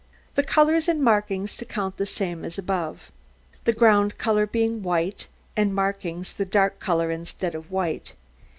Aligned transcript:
The 0.33 0.41
colours 0.41 0.87
and 0.87 0.99
markings 0.99 1.55
to 1.57 1.63
count 1.63 1.97
the 1.97 2.07
same 2.07 2.43
as 2.43 2.55
the 2.55 2.63
above. 2.63 3.11
The 3.65 3.71
ground 3.71 4.17
colour 4.17 4.47
being 4.47 4.81
white, 4.81 5.27
and 5.55 5.75
markings 5.75 6.33
the 6.33 6.43
dark 6.43 6.79
colour 6.79 7.11
instead 7.11 7.53
of 7.53 7.69
white. 7.69 8.13